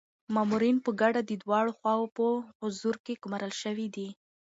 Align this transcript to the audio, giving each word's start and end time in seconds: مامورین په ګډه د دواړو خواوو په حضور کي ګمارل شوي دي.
مامورین 0.33 0.77
په 0.85 0.91
ګډه 1.01 1.21
د 1.25 1.31
دواړو 1.43 1.71
خواوو 1.77 2.13
په 2.17 2.25
حضور 2.61 2.95
کي 3.05 3.13
ګمارل 3.23 3.53
شوي 3.61 3.87
دي. 3.95 4.09